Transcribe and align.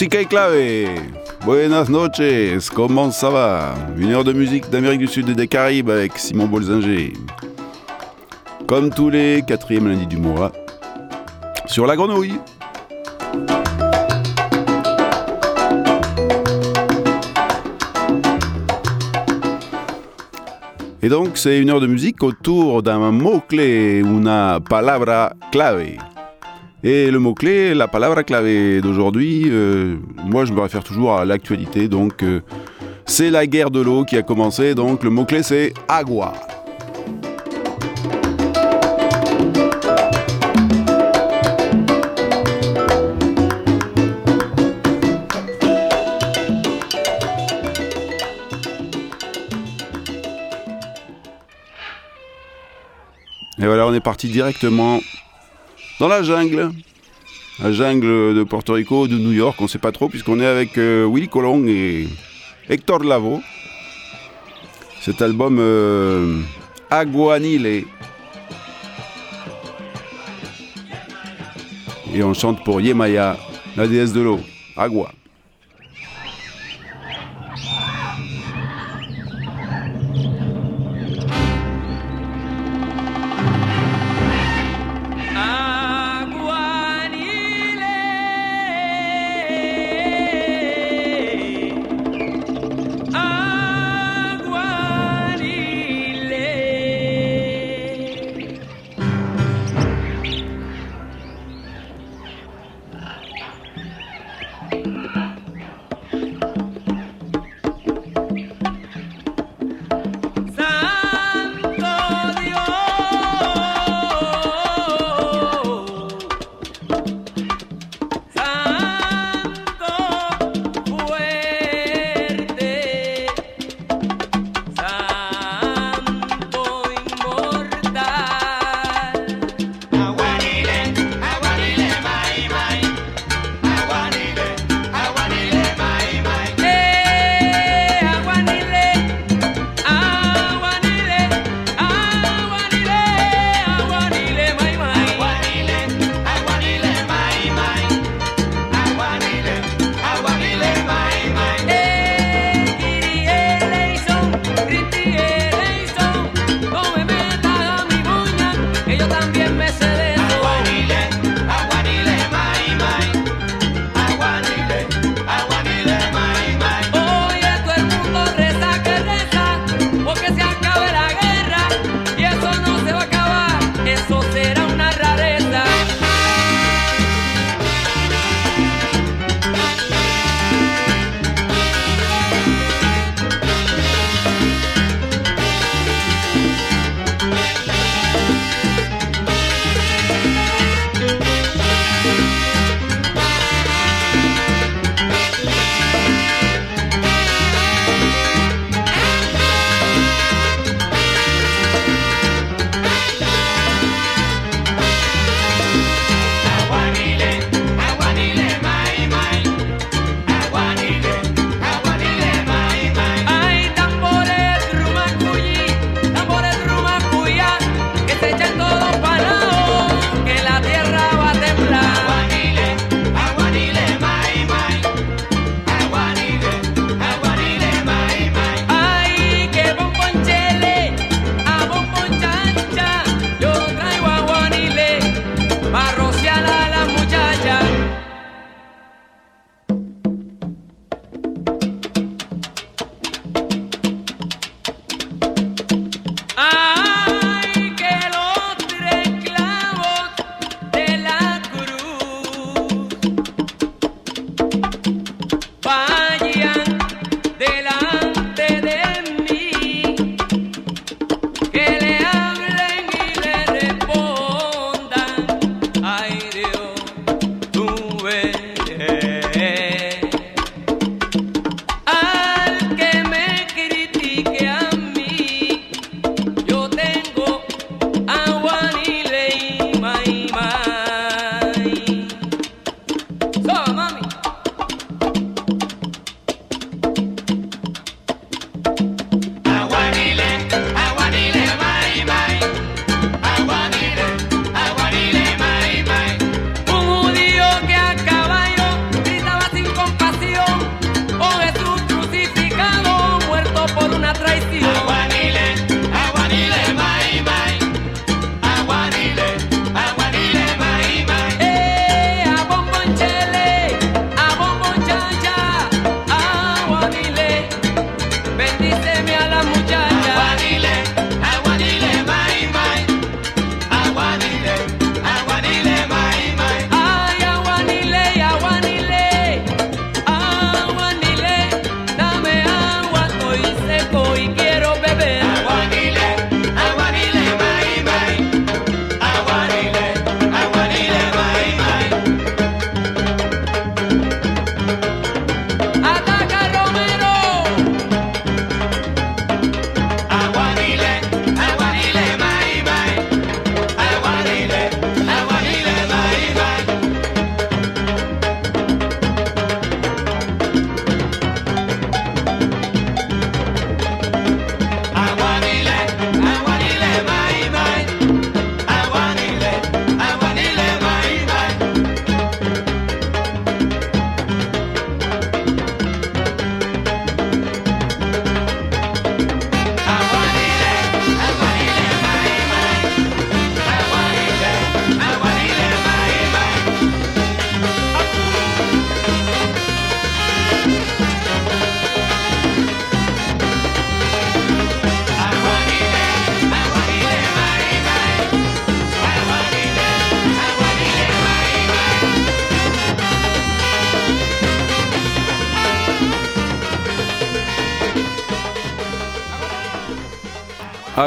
Musica 0.00 0.22
y 0.22 0.24
clave. 0.24 0.88
Buenas 1.44 1.90
noches, 1.90 2.70
comment 2.74 3.10
ça 3.10 3.28
va? 3.28 3.74
Une 3.98 4.12
heure 4.12 4.24
de 4.24 4.32
musique 4.32 4.70
d'Amérique 4.70 5.00
du 5.00 5.06
Sud 5.06 5.28
et 5.28 5.34
des 5.34 5.46
Caraïbes 5.46 5.90
avec 5.90 6.16
Simon 6.16 6.46
Bolzinger. 6.46 7.12
Comme 8.66 8.88
tous 8.88 9.10
les 9.10 9.42
quatrièmes 9.46 9.88
lundis 9.88 10.06
du 10.06 10.16
mois, 10.16 10.52
sur 11.66 11.86
la 11.86 11.96
grenouille. 11.96 12.40
Et 21.02 21.10
donc, 21.10 21.32
c'est 21.34 21.58
une 21.58 21.68
heure 21.68 21.80
de 21.82 21.86
musique 21.86 22.22
autour 22.22 22.82
d'un 22.82 23.10
mot-clé, 23.10 24.00
una 24.02 24.60
palabra 24.66 25.34
clave. 25.52 25.98
Et 26.82 27.10
le 27.10 27.18
mot-clé, 27.18 27.74
la 27.74 27.88
palabra 27.88 28.24
clave 28.24 28.80
d'aujourd'hui, 28.80 29.44
euh, 29.48 29.96
moi 30.24 30.46
je 30.46 30.54
me 30.54 30.60
réfère 30.60 30.82
toujours 30.82 31.12
à 31.12 31.26
l'actualité, 31.26 31.88
donc 31.88 32.22
euh, 32.22 32.40
c'est 33.04 33.28
la 33.28 33.46
guerre 33.46 33.70
de 33.70 33.82
l'eau 33.82 34.06
qui 34.06 34.16
a 34.16 34.22
commencé, 34.22 34.74
donc 34.74 35.04
le 35.04 35.10
mot-clé 35.10 35.42
c'est 35.42 35.74
agua. 35.88 36.32
Et 53.58 53.66
voilà, 53.66 53.86
on 53.86 53.92
est 53.92 54.00
parti 54.00 54.28
directement 54.28 54.98
dans 56.00 56.08
la 56.08 56.22
jungle. 56.22 56.72
La 57.62 57.72
jungle 57.72 58.34
de 58.34 58.42
Porto 58.42 58.72
Rico, 58.72 59.06
de 59.06 59.18
New 59.18 59.32
York, 59.32 59.56
on 59.60 59.64
ne 59.64 59.68
sait 59.68 59.78
pas 59.78 59.92
trop, 59.92 60.08
puisqu'on 60.08 60.40
est 60.40 60.46
avec 60.46 60.78
euh, 60.78 61.06
Willy 61.06 61.28
Colon 61.28 61.66
et 61.66 62.08
Hector 62.70 63.04
Lavo. 63.04 63.42
Cet 65.02 65.20
album 65.20 65.58
euh, 65.60 66.40
Aguanile. 66.90 67.84
Et 72.14 72.22
on 72.24 72.34
chante 72.34 72.64
pour 72.64 72.80
Yemaya, 72.80 73.36
la 73.76 73.86
déesse 73.86 74.12
de 74.12 74.22
l'eau. 74.22 74.40
Agua. 74.76 75.12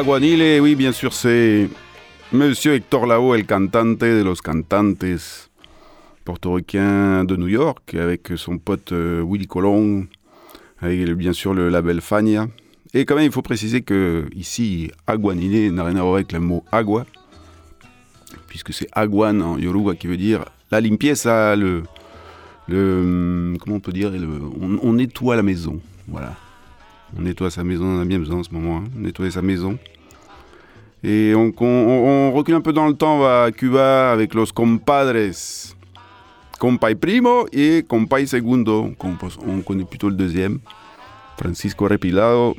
Aguanile, 0.03 0.59
oui, 0.59 0.75
bien 0.75 0.91
sûr, 0.91 1.13
c'est 1.13 1.69
Monsieur 2.33 2.73
Hector 2.73 3.05
Lao, 3.05 3.35
el 3.35 3.45
cantante 3.45 3.99
de 3.99 4.21
los 4.21 4.35
cantantes 4.35 5.49
portoricain 6.25 7.23
de 7.23 7.37
New 7.37 7.47
York, 7.47 7.93
avec 7.93 8.33
son 8.35 8.57
pote 8.57 8.91
euh, 8.91 9.23
Willy 9.25 9.47
Colon, 9.47 10.05
avec 10.81 11.09
bien 11.13 11.31
sûr 11.31 11.53
le 11.53 11.69
label 11.69 12.01
Fania. 12.01 12.49
Et 12.93 13.05
quand 13.05 13.15
même, 13.15 13.27
il 13.27 13.31
faut 13.31 13.41
préciser 13.41 13.81
que 13.81 14.25
ici, 14.35 14.91
Aguanile 15.07 15.73
n'a 15.73 15.85
rien 15.85 15.95
à 15.95 16.01
voir 16.01 16.15
avec 16.15 16.33
le 16.33 16.41
mot 16.41 16.65
agua, 16.73 17.05
puisque 18.47 18.73
c'est 18.73 18.89
aguan 18.91 19.41
en 19.41 19.57
yoruba 19.57 19.95
qui 19.95 20.07
veut 20.07 20.17
dire 20.17 20.43
la 20.69 20.81
limpieza, 20.81 21.55
le, 21.55 21.83
le 22.67 23.55
comment 23.57 23.77
on 23.77 23.79
peut 23.79 23.93
dire, 23.93 24.11
on, 24.59 24.91
nettoie 24.91 25.37
la 25.37 25.43
maison, 25.43 25.79
voilà. 26.09 26.35
On 27.17 27.21
nettoie 27.21 27.51
sa 27.51 27.63
maison, 27.63 27.85
on 27.85 28.01
a 28.01 28.05
bien 28.05 28.19
besoin 28.19 28.39
en 28.39 28.43
ce 28.43 28.51
moment, 28.51 28.77
hein, 28.77 28.83
nettoyer 28.95 29.31
sa 29.31 29.41
maison. 29.41 29.77
Et 31.03 31.33
on, 31.35 32.31
recule 32.33 32.55
un 32.55 32.61
peu 32.61 32.71
dans 32.71 32.87
le 32.87 32.93
temps, 32.93 33.17
on 33.17 33.19
va 33.19 33.43
à 33.43 33.51
Cuba 33.51 34.11
avec 34.11 34.33
los 34.33 34.45
compadres. 34.53 35.35
Compay 36.59 36.95
primo 36.95 37.45
et 37.51 37.83
compay 37.85 38.25
segundo. 38.25 38.91
On 39.45 39.61
connaît 39.61 39.83
plutôt 39.83 40.07
le 40.07 40.15
deuxième. 40.15 40.59
Francisco 41.37 41.87
Repilado. 41.87 42.55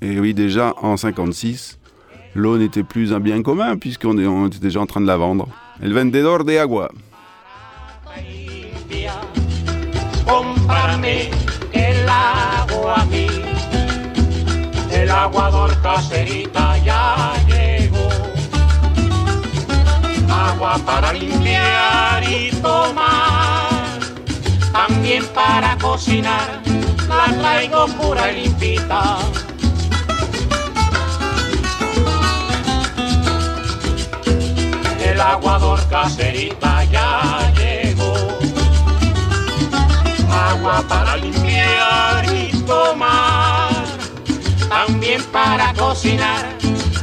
Et 0.00 0.20
oui, 0.20 0.32
déjà 0.32 0.74
en 0.80 0.96
56, 0.96 1.78
l'eau 2.34 2.56
n'était 2.56 2.84
plus 2.84 3.12
un 3.12 3.20
bien 3.20 3.42
commun 3.42 3.76
puisqu'on 3.76 4.16
on 4.18 4.46
était 4.46 4.58
déjà 4.58 4.80
en 4.80 4.86
train 4.86 5.00
de 5.00 5.06
la 5.06 5.16
vendre. 5.16 5.48
El 5.82 5.92
vendedor 5.92 6.44
de 6.44 6.56
agua. 6.56 6.88
el 11.72 12.08
agua 12.08 13.06
El 15.02 15.10
aguador 15.10 15.76
caserita 15.82 16.78
ya 16.78 17.34
llegó. 17.48 18.08
Agua 20.30 20.78
para 20.86 21.12
limpiar 21.12 22.22
y 22.22 22.52
tomar. 22.62 23.98
También 24.72 25.26
para 25.34 25.76
cocinar. 25.78 26.62
La 27.08 27.36
traigo 27.36 27.88
pura 27.98 28.30
y 28.30 28.44
limpita. 28.44 29.18
El 35.04 35.20
aguador 35.20 35.80
caserita 35.88 36.84
ya 36.84 37.52
llegó. 37.56 38.14
Agua 40.30 40.84
para 40.88 41.16
limpiar 41.16 42.24
y 42.32 42.52
tomar 42.62 43.31
también 44.72 45.22
para 45.24 45.74
cocinar 45.74 46.46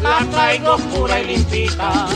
la 0.01 0.19
traigo 0.31 0.77
pura 0.77 1.19
y 1.19 1.25
limpita. 1.25 2.07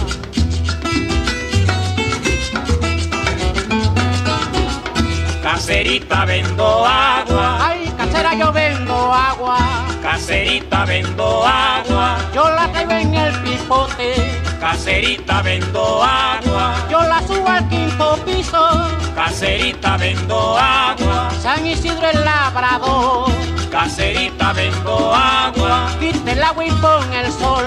Caserita 5.44 6.26
vendo 6.26 6.86
agua. 6.86 7.68
Ay, 7.68 7.94
casera 7.98 8.34
yo 8.36 8.52
vendo 8.52 9.14
agua. 9.14 9.60
Caserita 10.02 10.86
vendo 10.86 11.46
agua. 11.46 12.18
Yo 12.34 12.50
la 12.50 12.72
traigo 12.72 12.92
en 12.94 13.14
el 13.14 13.34
pipote. 13.44 14.14
Caserita 14.60 15.42
vendo 15.42 16.04
agua. 16.04 16.76
Yo 16.90 17.02
la 17.02 17.22
subo 17.28 17.48
al 17.48 17.68
quinto 17.70 18.18
piso. 18.44 18.68
Caserita 19.16 19.98
vendo 19.98 20.58
agua. 20.58 21.30
San 21.42 21.66
Isidro 21.66 22.10
el 22.10 22.24
labrador. 22.24 23.32
Caserita 23.72 24.54
vendo 24.54 25.14
agua. 25.14 25.90
Quite 26.00 26.32
el 26.32 26.44
agua 26.44 26.66
y 26.66 26.72
pon 26.72 27.14
el 27.14 27.32
sol. 27.32 27.66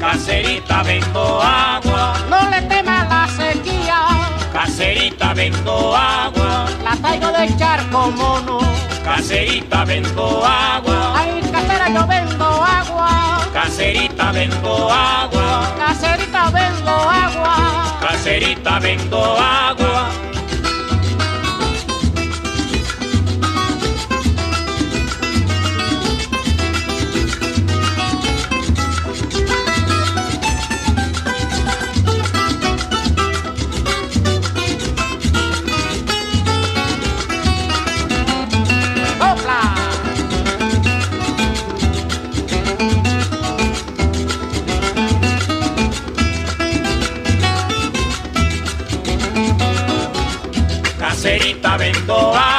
Caserita 0.00 0.82
vendo 0.82 1.42
agua. 1.42 2.14
No 2.28 2.50
le 2.50 2.62
tema 2.62 3.04
la 3.04 3.28
sequía. 3.28 4.06
Caserita 4.52 5.34
vendo 5.34 5.96
agua. 5.96 6.66
La 6.84 6.96
traigo 6.96 7.28
de 7.28 7.56
charco 7.56 8.10
mono. 8.10 8.58
Caserita 9.04 9.84
vendo 9.84 10.44
agua. 10.44 11.14
Ay, 11.16 11.40
casera 11.52 11.88
yo 11.88 12.06
vendo 12.06 12.44
agua. 12.44 13.40
Caserita 13.52 14.32
vendo 14.32 14.90
agua. 14.90 15.74
Caserita 15.78 16.50
vendo 16.50 16.90
agua. 16.90 17.56
Caserita 18.00 18.78
vendo 18.80 19.36
agua. 19.38 19.95
go. 52.06 52.32
Bye. 52.32 52.55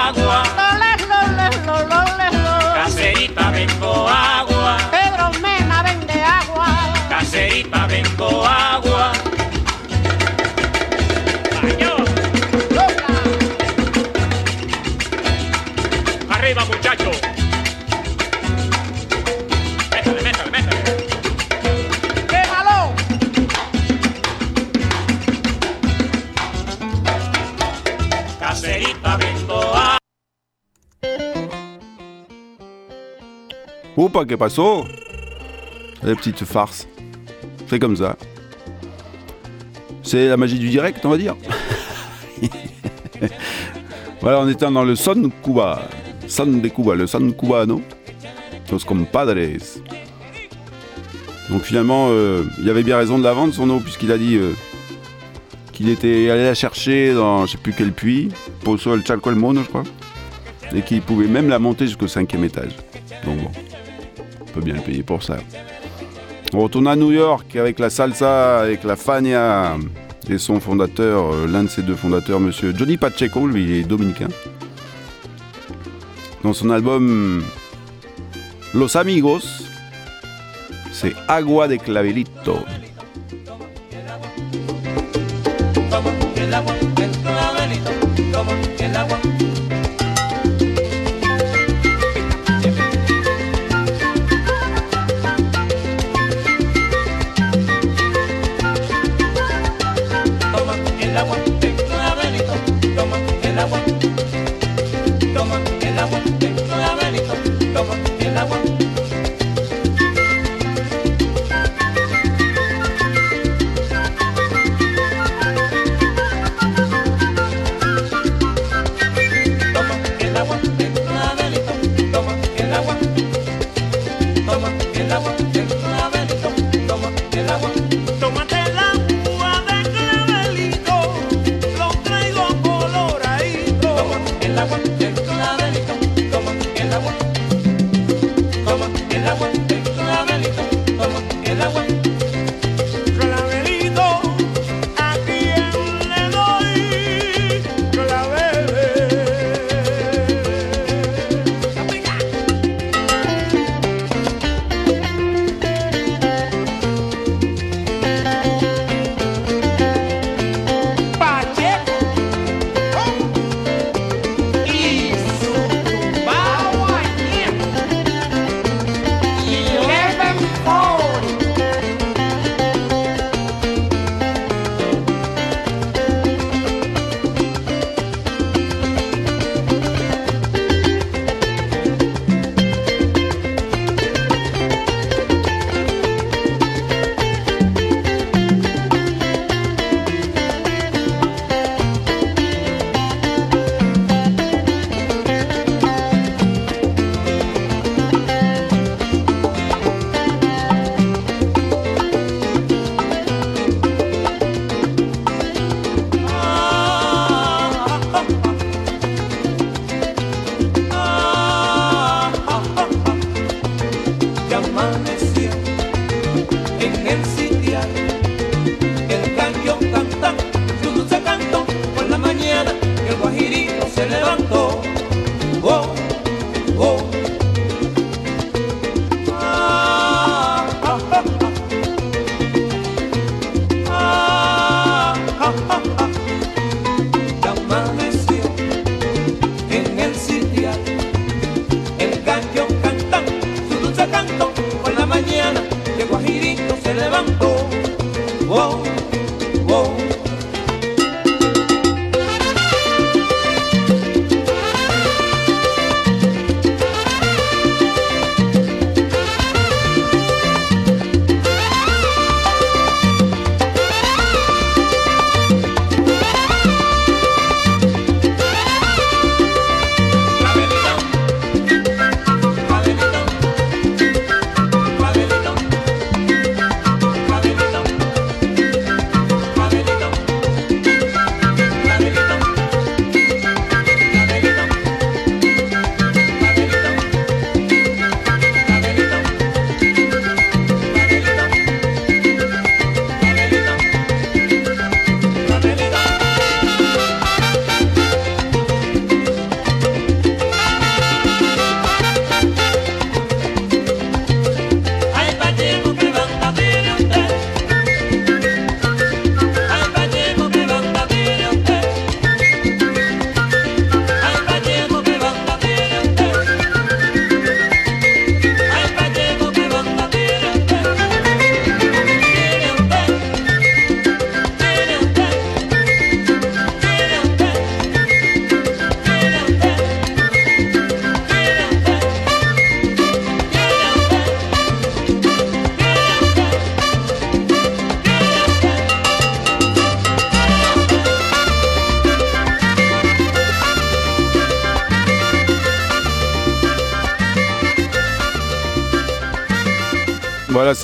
Opa, 34.17 34.25
que 34.25 34.35
pasó 34.35 34.87
La 36.01 36.15
petite 36.15 36.43
farce. 36.43 36.87
C'est 37.67 37.77
comme 37.77 37.95
ça. 37.95 38.17
C'est 40.01 40.27
la 40.29 40.37
magie 40.37 40.57
du 40.57 40.69
direct, 40.69 41.05
on 41.05 41.09
va 41.09 41.17
dire. 41.17 41.35
voilà, 44.21 44.39
on 44.39 44.49
était 44.49 44.65
dans 44.71 44.83
le 44.83 44.95
son 44.95 45.29
Cuba. 45.43 45.87
Son 46.27 46.47
de 46.47 46.67
Cuba, 46.67 46.95
le 46.95 47.05
son 47.05 47.31
cubano. 47.31 47.79
Los 48.71 48.79
compadres. 48.79 49.35
Donc 51.51 51.61
finalement, 51.61 52.07
euh, 52.09 52.43
il 52.59 52.67
avait 52.71 52.83
bien 52.83 52.97
raison 52.97 53.19
de 53.19 53.23
la 53.23 53.33
vendre 53.33 53.53
son 53.53 53.69
eau, 53.69 53.79
puisqu'il 53.79 54.11
a 54.11 54.17
dit 54.17 54.35
euh, 54.35 54.53
qu'il 55.73 55.89
était 55.89 56.31
allé 56.31 56.43
la 56.43 56.55
chercher 56.55 57.13
dans 57.13 57.45
je 57.45 57.51
sais 57.51 57.57
plus 57.59 57.73
quel 57.77 57.91
puits, 57.91 58.29
Pozo 58.63 58.95
el 58.95 59.05
Chalco 59.05 59.29
el 59.29 59.35
Mono, 59.35 59.61
je 59.61 59.67
crois, 59.67 59.83
et 60.75 60.81
qu'il 60.81 61.01
pouvait 61.01 61.27
même 61.27 61.49
la 61.49 61.59
monter 61.59 61.85
jusqu'au 61.85 62.07
cinquième 62.07 62.45
étage. 62.45 62.75
Donc 63.23 63.37
bon, 63.37 63.51
on 63.51 63.76
bien 64.61 64.75
le 64.75 64.81
payer 64.81 65.03
pour 65.03 65.23
ça. 65.23 65.37
On 66.53 66.59
retourne 66.59 66.87
à 66.87 66.95
New 66.95 67.11
York 67.11 67.55
avec 67.55 67.79
la 67.79 67.89
salsa, 67.89 68.59
avec 68.59 68.83
la 68.83 68.95
Fania 68.95 69.75
et 70.29 70.37
son 70.37 70.59
fondateur, 70.59 71.33
euh, 71.33 71.47
l'un 71.47 71.63
de 71.63 71.69
ses 71.69 71.81
deux 71.81 71.95
fondateurs, 71.95 72.39
monsieur 72.39 72.73
Johnny 72.75 72.97
Pacheco, 72.97 73.47
lui 73.47 73.63
il 73.63 73.71
est 73.71 73.83
dominicain. 73.83 74.27
Dans 76.43 76.53
son 76.53 76.69
album 76.69 77.43
Los 78.73 78.97
Amigos, 78.97 79.63
c'est 80.91 81.13
Agua 81.27 81.67
de 81.67 81.75
Clavelito. 81.75 82.59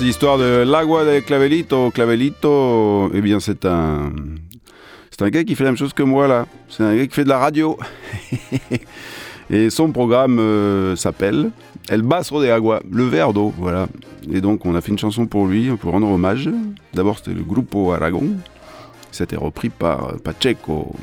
L'histoire 0.04 0.36
de 0.36 0.64
l'agua 0.66 1.04
de 1.04 1.20
Clavelito. 1.20 1.90
Clavelito, 1.90 3.10
eh 3.14 3.20
bien, 3.22 3.40
c'est 3.40 3.64
un. 3.64 4.12
C'est 5.10 5.22
un 5.22 5.30
gars 5.30 5.44
qui 5.44 5.54
fait 5.54 5.64
la 5.64 5.70
même 5.70 5.78
chose 5.78 5.94
que 5.94 6.02
moi 6.02 6.28
là. 6.28 6.46
C'est 6.68 6.82
un 6.82 6.94
gars 6.94 7.06
qui 7.06 7.14
fait 7.14 7.24
de 7.24 7.28
la 7.28 7.38
radio. 7.38 7.78
Et 9.50 9.70
son 9.70 9.92
programme 9.92 10.38
euh, 10.38 10.96
s'appelle 10.96 11.50
El 11.88 12.02
Basso 12.02 12.42
de 12.42 12.48
Agua, 12.48 12.82
le 12.90 13.04
verre 13.04 13.32
d'eau, 13.32 13.52
voilà. 13.58 13.86
Et 14.30 14.40
donc 14.40 14.64
on 14.66 14.74
a 14.74 14.80
fait 14.80 14.90
une 14.90 14.98
chanson 14.98 15.26
pour 15.26 15.46
lui, 15.46 15.68
pour 15.76 15.92
rendre 15.92 16.08
hommage. 16.08 16.50
D'abord 16.94 17.18
c'était 17.18 17.34
le 17.34 17.42
Grupo 17.42 17.92
Aragon, 17.92 18.30
c'était 19.10 19.36
repris 19.36 19.68
par 19.68 20.14
Pacheco. 20.24 20.94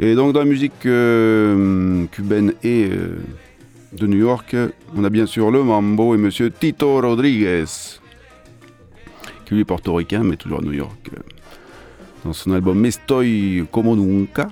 Et 0.00 0.14
donc 0.14 0.32
dans 0.32 0.40
la 0.40 0.46
musique 0.46 0.86
euh, 0.86 2.06
cubaine 2.06 2.54
et 2.62 2.88
euh, 2.90 3.18
de 3.92 4.06
New 4.06 4.18
York, 4.18 4.54
on 4.96 5.04
a 5.04 5.10
bien 5.10 5.26
sûr 5.26 5.50
le 5.50 5.62
mambo 5.62 6.14
et 6.14 6.18
monsieur 6.18 6.50
Tito 6.50 7.00
Rodriguez, 7.00 7.64
qui 9.44 9.54
lui 9.54 9.60
est 9.62 9.64
portoricain 9.64 10.22
mais 10.22 10.36
toujours 10.36 10.58
à 10.58 10.62
New 10.62 10.72
York. 10.72 11.10
Dans 12.24 12.32
son 12.32 12.52
album 12.52 12.84
Estoy 12.84 13.66
como 13.70 13.96
nunca, 13.96 14.48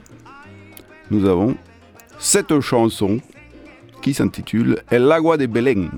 nous 1.11 1.27
avons 1.27 1.57
cette 2.19 2.61
chanson 2.61 3.19
qui 4.03 4.15
s'intitule 4.15 4.83
El 4.91 5.11
agua 5.11 5.37
de 5.37 5.47
Belén. 5.47 5.91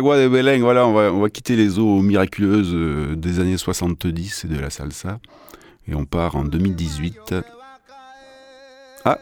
De 0.00 0.60
voilà, 0.62 0.86
on 0.86 1.20
va, 1.20 1.30
quitter 1.30 1.56
les 1.56 1.78
eaux 1.78 2.00
miraculeuses 2.00 2.72
euh, 2.74 3.14
des 3.16 3.38
années 3.38 3.58
70 3.58 4.44
et 4.44 4.48
de 4.48 4.58
la 4.58 4.70
salsa. 4.70 5.18
Et 5.86 5.94
on 5.94 6.06
part 6.06 6.36
en 6.36 6.44
2018. 6.44 7.34
Ah 9.04 9.18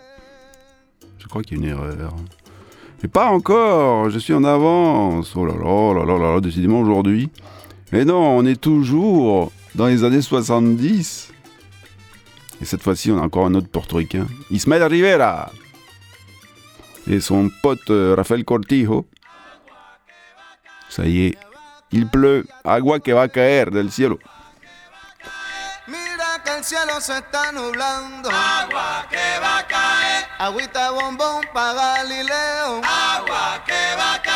Je 1.18 1.26
crois 1.26 1.42
qu'il 1.42 1.58
y 1.58 1.60
a 1.60 1.64
une 1.64 1.70
erreur. 1.70 2.14
Mais 3.02 3.08
pas 3.08 3.26
encore 3.26 4.10
Je 4.10 4.18
suis 4.18 4.34
en 4.34 4.44
avance 4.44 5.34
Oh 5.36 5.44
là 5.44 5.54
là, 5.54 5.64
oh 5.64 5.94
là 5.94 6.04
là, 6.04 6.18
là 6.18 6.34
là, 6.34 6.40
décidément 6.40 6.80
aujourd'hui. 6.80 7.28
Mais 7.92 8.04
non, 8.04 8.36
on 8.36 8.44
est 8.46 8.60
toujours 8.60 9.50
dans 9.74 9.86
les 9.86 10.04
années 10.04 10.22
70. 10.22 11.32
Et 12.60 12.64
cette 12.64 12.82
fois-ci, 12.82 13.10
on 13.10 13.18
a 13.18 13.22
encore 13.22 13.46
un 13.46 13.54
autre 13.54 13.68
portoricain. 13.68 14.26
Ismael 14.50 14.84
Rivera 14.84 15.50
Et 17.08 17.20
son 17.20 17.50
pote 17.62 17.90
euh, 17.90 18.14
Rafael 18.16 18.44
Cortijo. 18.44 19.06
Ça 20.98 21.06
y 21.06 21.28
est, 21.28 21.38
il 21.92 22.08
pleut, 22.08 22.44
agua 22.64 22.98
que 22.98 23.12
va 23.12 23.22
a 23.22 23.28
caer 23.28 23.70
del 23.70 23.92
cielo. 23.92 24.18
Mira 25.86 26.42
que 26.44 26.56
el 26.56 26.64
cielo 26.64 27.00
se 27.00 27.16
está 27.18 27.52
nublando. 27.52 28.28
agua 28.28 29.06
que 29.08 29.38
va 29.40 29.58
a 29.58 29.66
caer, 29.68 30.26
Agüita 30.40 30.90
bombón 30.90 31.42
pa' 31.54 31.72
Galileo. 31.72 32.80
agua 32.82 33.62
que 33.64 33.96
va 33.96 34.14
a 34.14 34.22
caer. 34.22 34.27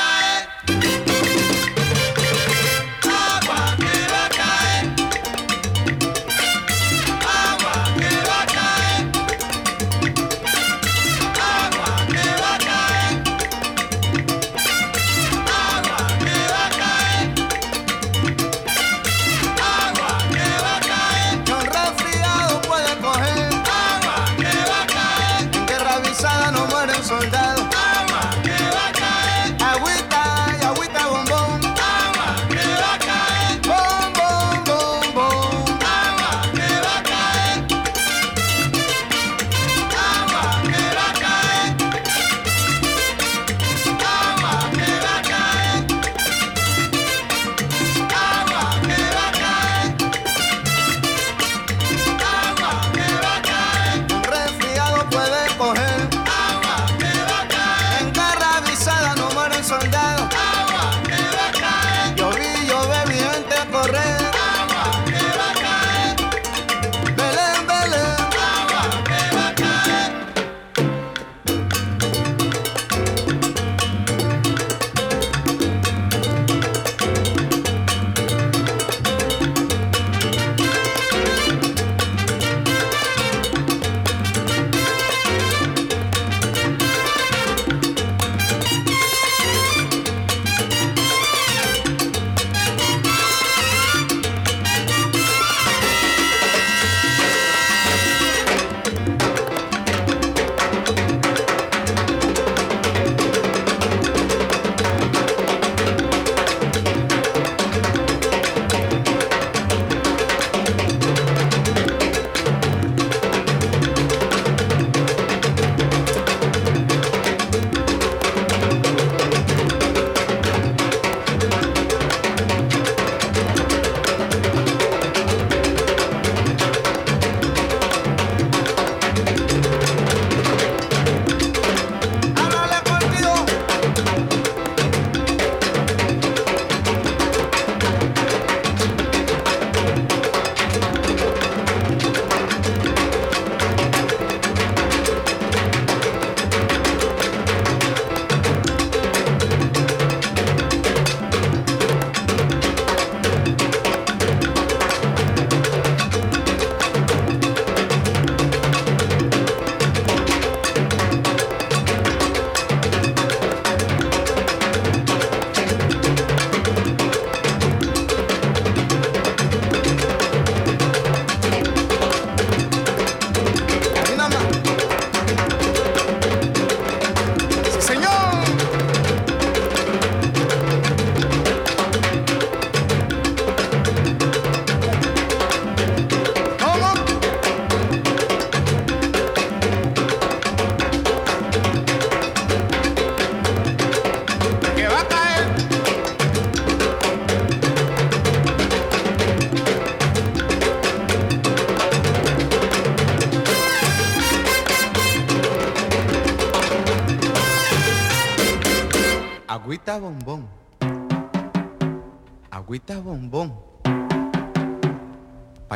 Va 27.11 27.19
a 27.19 27.42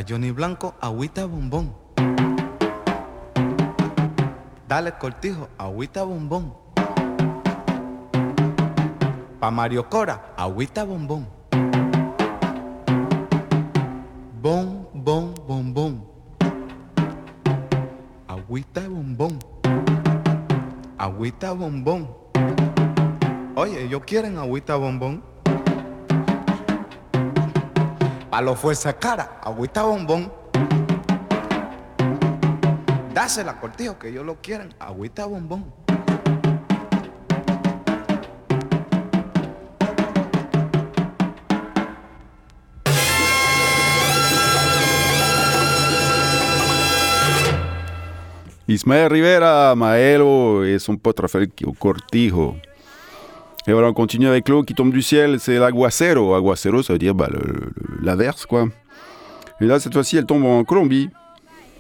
Johnny 0.08 0.30
Blanco, 0.30 0.74
agüita 0.80 1.26
bombón. 1.26 1.74
Dale 4.68 4.92
cortijo, 4.92 5.48
agüita 5.58 6.04
bombón. 6.04 6.54
Pa' 9.40 9.50
Mario 9.50 9.88
Cora, 9.88 10.32
agüita 10.36 10.84
bombón. 10.84 11.26
Bom, 14.40 14.86
bom, 14.94 15.34
bombón. 15.44 16.04
Agüita 18.28 18.88
bombón. 18.88 19.38
Agüita 20.98 21.52
bombón. 21.52 22.08
Oye, 23.56 23.86
ellos 23.86 24.02
quieren 24.06 24.38
agüita 24.38 24.76
bombón. 24.76 25.35
Pa' 28.36 28.42
los 28.42 28.58
fuerza 28.58 28.92
cara, 28.92 29.40
agüita 29.42 29.82
bombón. 29.82 30.30
Dásela, 33.14 33.58
cortijo, 33.58 33.98
que 33.98 34.10
ellos 34.10 34.26
lo 34.26 34.42
quieren, 34.42 34.74
agüita 34.78 35.24
bombón. 35.24 35.72
Ismael 48.66 49.08
Rivera, 49.08 49.74
Maelo 49.74 50.60
son 50.78 50.98
pote 50.98 51.22
Rafael 51.22 51.50
Cortijo. 51.78 52.56
Et 53.68 53.72
voilà, 53.72 53.88
on 53.88 53.92
continue 53.92 54.28
avec 54.28 54.48
l'eau 54.48 54.62
qui 54.62 54.74
tombe 54.74 54.92
du 54.92 55.02
ciel, 55.02 55.40
c'est 55.40 55.58
l'aguacero. 55.58 56.34
Aguacero, 56.34 56.82
ça 56.82 56.92
veut 56.92 56.98
dire 56.98 57.14
bah, 57.14 57.28
l'averse, 58.00 58.46
quoi. 58.46 58.68
Et 59.60 59.66
là, 59.66 59.80
cette 59.80 59.92
fois-ci, 59.92 60.16
elle 60.16 60.26
tombe 60.26 60.44
en 60.44 60.62
Colombie, 60.64 61.10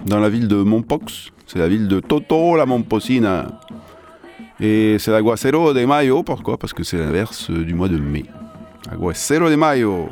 dans 0.04 0.18
la 0.18 0.28
ville 0.28 0.48
de 0.48 0.56
Mompox. 0.56 1.30
C'est 1.46 1.58
la 1.58 1.68
ville 1.68 1.86
de 1.86 2.00
Toto, 2.00 2.56
la 2.56 2.66
Momposina. 2.66 3.46
Et 4.58 4.96
c'est 4.98 5.12
l'aguacero 5.12 5.72
de 5.72 5.84
mayo, 5.84 6.22
pourquoi? 6.22 6.56
Parce 6.58 6.72
que 6.72 6.82
c'est 6.82 6.96
l'inverse 6.96 7.50
du 7.50 7.74
mois 7.74 7.88
de 7.88 7.98
mai. 7.98 8.24
Aguacero 8.90 9.48
de 9.48 9.54
mayo. 9.54 10.08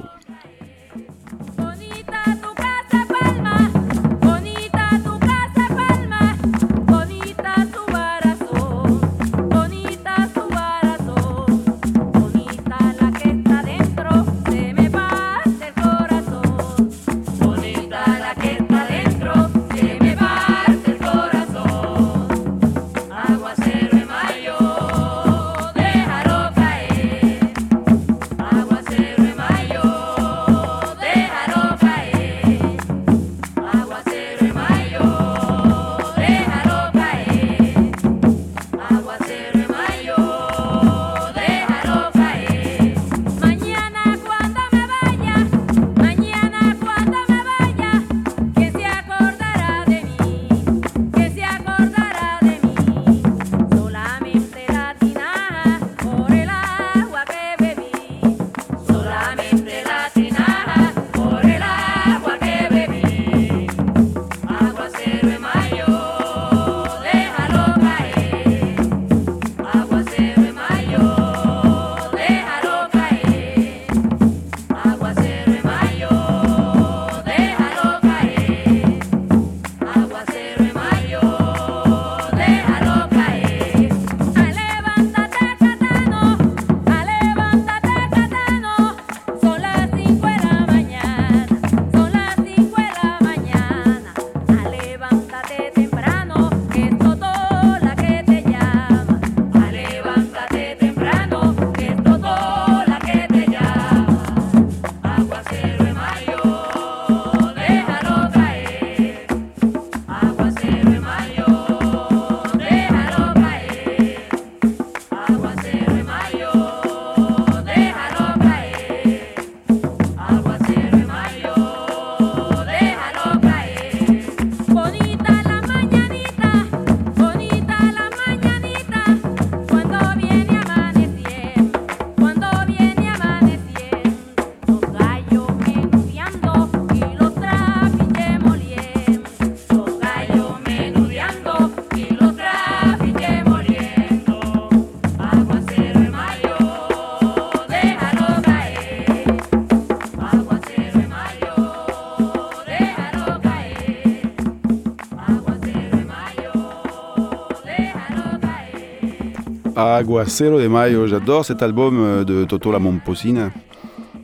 Aguacero 160.04 160.60
de 160.60 160.68
Mayo, 160.68 161.06
j'adore 161.06 161.46
cet 161.46 161.62
album 161.62 161.98
euh, 161.98 162.24
de 162.24 162.44
Toto 162.44 162.70
la 162.70 162.78
Momposina, 162.78 163.50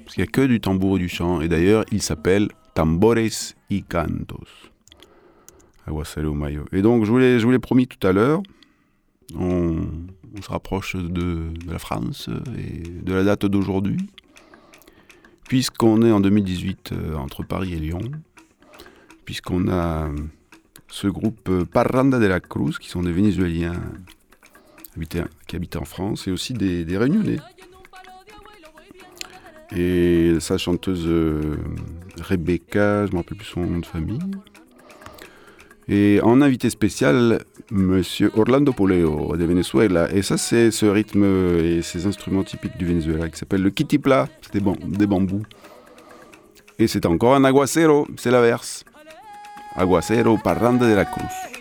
parce 0.05 0.15
qu'il 0.15 0.23
n'y 0.23 0.29
a 0.29 0.31
que 0.31 0.43
du 0.43 0.61
tambour 0.61 0.99
et 0.99 0.99
du 0.99 1.09
chant, 1.09 1.41
et 1.41 1.49
d'ailleurs 1.49 1.87
il 1.91 2.03
s'appelle 2.03 2.49
Tambores 2.75 3.55
y 3.71 3.83
Cantos. 3.83 4.45
Aguacero 5.87 6.33
de 6.33 6.37
Mayo. 6.37 6.67
Et 6.73 6.83
donc 6.83 7.07
je 7.07 7.11
vous 7.11 7.51
l'ai, 7.51 7.59
promis 7.59 7.87
tout 7.87 8.07
à 8.07 8.13
l'heure, 8.13 8.43
on, 9.35 9.87
se 10.43 10.51
rapproche 10.51 10.97
de, 10.97 11.49
de 11.49 11.73
la 11.73 11.79
France 11.79 12.29
et 12.59 12.87
de 12.87 13.15
la 13.15 13.25
date 13.25 13.47
d'aujourd'hui, 13.47 13.97
puisqu'on 15.49 16.03
est 16.03 16.13
en 16.13 16.21
2018 16.21 16.91
euh, 16.93 17.15
entre 17.15 17.43
Paris 17.43 17.73
et 17.73 17.79
Lyon, 17.79 18.03
puisqu'on 19.25 19.67
a 19.69 20.09
euh, 20.09 20.17
ce 20.89 21.07
groupe 21.07 21.49
euh, 21.49 21.65
Parranda 21.65 22.19
de 22.19 22.27
la 22.27 22.41
Cruz, 22.41 22.73
qui 22.79 22.91
sont 22.91 23.03
des 23.03 23.13
Vénézuéliens 23.13 23.81
habitaient- 24.97 25.25
qui 25.47 25.57
habitaient 25.57 25.79
en 25.79 25.85
France, 25.85 26.27
et 26.29 26.31
aussi 26.31 26.53
des, 26.53 26.85
Réunionnais. 26.97 27.39
Et 29.77 30.35
sa 30.41 30.59
chanteuse 30.59 31.05
euh, 31.07 31.57
Rebecca, 32.21 33.07
je 33.07 33.11
ne 33.11 33.17
me 33.17 33.17
rappelle 33.19 33.39
plus 33.39 33.47
son 33.47 33.61
nom 33.61 33.79
de 33.79 33.87
famille. 33.87 34.19
Et 35.89 36.21
en 36.23 36.41
invité 36.41 36.71
spécial, 36.71 37.45
Monsieur 37.71 38.31
Orlando 38.37 38.73
Poleo 38.73 39.37
de 39.37 39.45
Venezuela. 39.45 40.09
Et 40.13 40.23
ça, 40.23 40.37
c'est 40.37 40.71
ce 40.71 40.87
rythme 40.87 41.25
et 41.25 41.83
ces 41.83 42.07
instruments 42.07 42.45
typiques 42.45 42.77
du 42.77 42.87
Venezuela 42.87 43.29
qui 43.29 43.39
s'appelle 43.39 43.63
le 43.63 43.71
kitipla, 43.71 44.29
c'est 44.43 44.61
des, 44.61 44.73
des 44.87 45.07
bambous. 45.07 45.43
Et 46.79 46.87
c'est 46.87 47.07
encore 47.07 47.35
un 47.35 47.45
aguacero, 47.45 48.09
c'est 48.17 48.31
l'inverse. 48.31 48.85
Aguacero 49.77 50.37
Parranda 50.39 50.89
de 50.89 50.95
la 50.95 51.05
Cruz. 51.05 51.60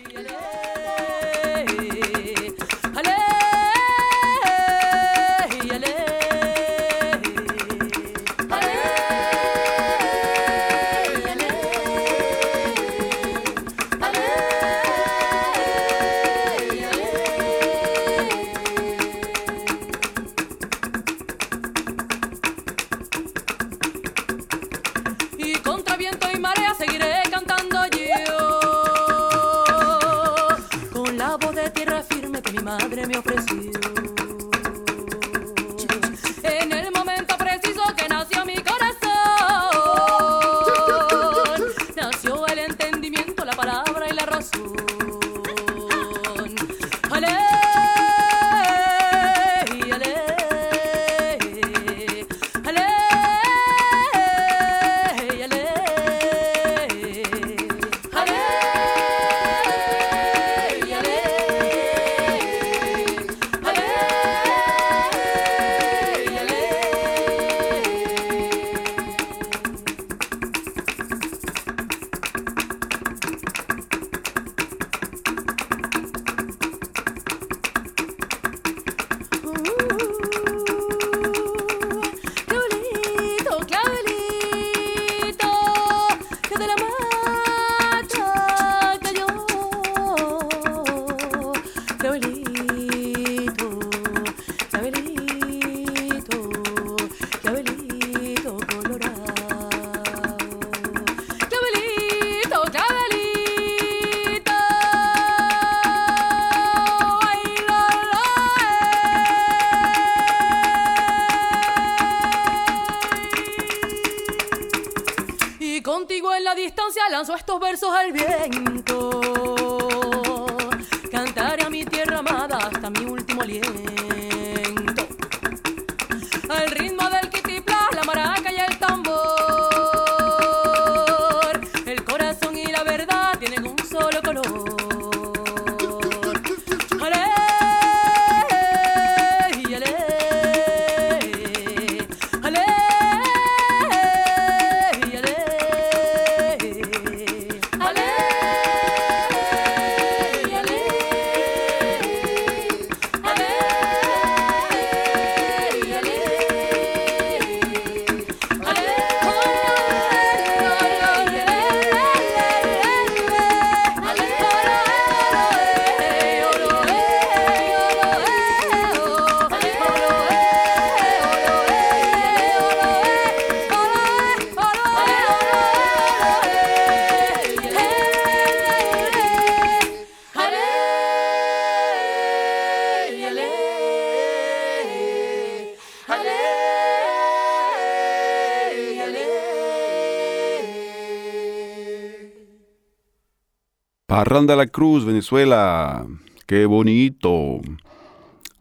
Parranda 194.10 194.56
la 194.56 194.66
Cruz, 194.66 195.04
Venezuela. 195.04 196.04
Que 196.48 196.66
bonito. 196.66 197.62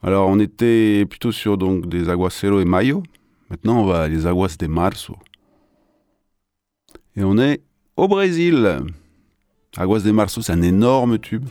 Alors, 0.04 0.30
on 0.30 0.40
était 0.40 1.08
plutôt 1.10 1.32
sur 1.32 1.58
donc 1.58 1.90
des 1.90 2.08
aguaceros 2.08 2.60
de 2.60 2.66
mayo. 2.66 3.02
Maintenant, 3.50 3.82
on 3.82 3.86
va 3.88 4.04
à 4.04 4.08
les 4.08 4.28
aguas 4.28 4.56
de 4.60 4.68
marzo. 4.68 5.16
Et 7.16 7.24
on 7.24 7.40
est 7.40 7.64
au 7.98 8.08
Brésil. 8.08 8.78
Aguas 9.76 10.02
de 10.02 10.12
marzo, 10.12 10.44
c'est 10.44 10.54
un 10.54 10.62
énorme 10.62 11.18
tube 11.18 11.48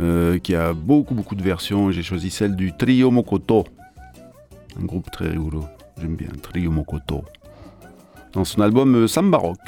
euh, 0.00 0.40
qui 0.40 0.56
a 0.56 0.72
beaucoup, 0.72 1.14
beaucoup 1.14 1.36
de 1.36 1.44
versions. 1.44 1.92
J'ai 1.92 2.02
choisi 2.02 2.30
celle 2.30 2.56
du 2.56 2.76
Trio 2.76 3.12
Mokoto. 3.12 3.64
Un 4.82 4.84
groupe 4.84 5.12
très 5.12 5.28
rigolo. 5.28 5.64
J'aime 6.00 6.16
bien 6.16 6.30
Trio 6.42 6.72
Mokoto. 6.72 7.22
Dans 8.32 8.44
son 8.44 8.62
album 8.62 8.96
euh, 8.96 9.06
Samba 9.06 9.38
Rock. 9.38 9.60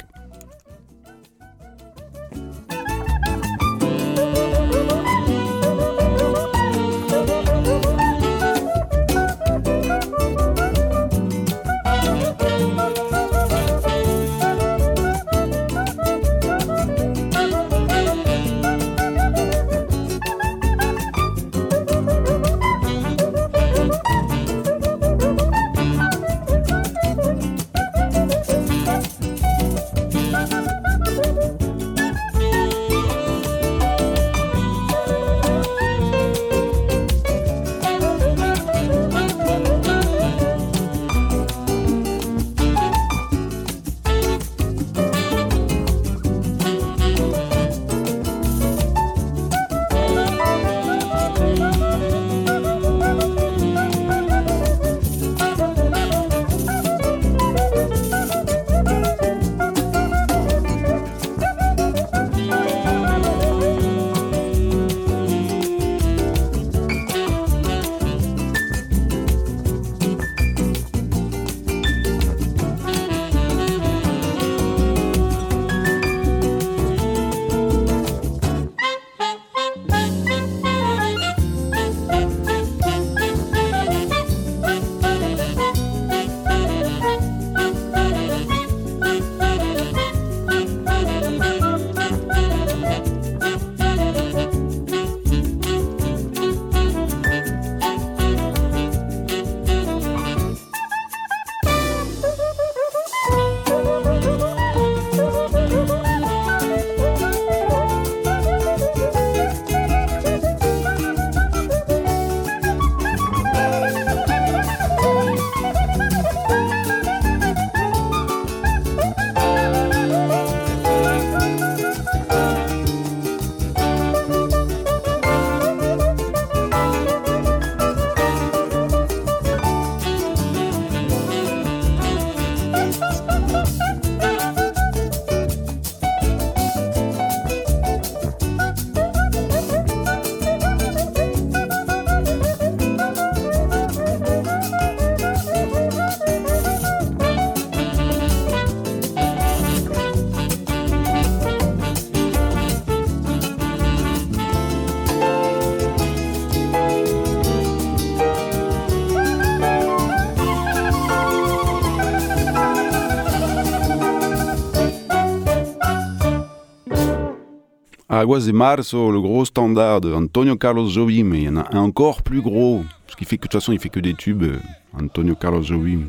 Aguas 168.21 168.45
de 168.45 168.51
Marzo, 168.51 169.11
le 169.11 169.19
gros 169.19 169.45
standard 169.45 169.99
de 169.99 170.13
Antonio 170.13 170.55
Carlos 170.55 170.87
Jobim, 170.87 171.23
mais 171.23 171.39
il 171.39 171.43
y 171.45 171.49
en 171.49 171.57
a 171.57 171.75
un 171.75 171.79
encore 171.79 172.21
plus 172.21 172.39
gros, 172.39 172.83
parce 173.07 173.15
qu'il 173.15 173.25
fait 173.25 173.37
que 173.37 173.47
de 173.47 173.47
toute 173.47 173.59
façon 173.59 173.71
il 173.71 173.79
fait 173.79 173.89
que 173.89 173.99
des 173.99 174.13
tubes, 174.13 174.43
euh, 174.43 174.59
Antonio 174.95 175.33
Carlos 175.33 175.63
Jobim, 175.63 176.01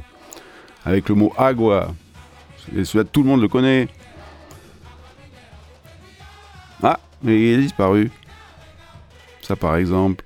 avec 0.84 1.08
le 1.08 1.14
mot 1.14 1.32
agua. 1.38 1.88
Et 2.76 2.82
tout 2.82 3.22
le 3.22 3.28
monde 3.28 3.40
le 3.40 3.48
connaît. 3.48 3.88
Ah, 6.82 7.00
il 7.24 7.30
est 7.30 7.56
disparu. 7.56 8.10
Ça 9.40 9.56
par 9.56 9.76
exemple. 9.76 10.22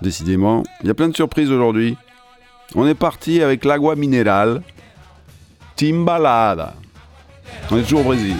Décidément, 0.00 0.64
il 0.80 0.88
y 0.88 0.90
a 0.90 0.94
plein 0.94 1.08
de 1.08 1.14
surprises 1.14 1.52
aujourd'hui. 1.52 1.96
On 2.74 2.84
est 2.88 2.96
parti 2.96 3.42
avec 3.42 3.64
l'agua 3.64 3.94
minéral, 3.94 4.64
Timbalada. 5.76 6.74
On 7.70 7.78
est 7.78 7.82
toujours 7.82 8.00
au 8.00 8.04
Brésil. 8.04 8.34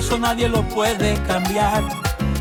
Eso 0.00 0.18
nadie 0.18 0.48
lo 0.48 0.62
puede 0.62 1.14
cambiar. 1.24 1.82